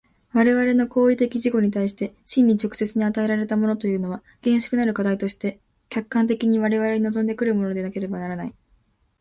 [0.33, 8.55] 我々の行為的自己に対して真に直接に与えられたものというのは、厳粛なる課題として客観的に我々に臨んで来るものでなければならない。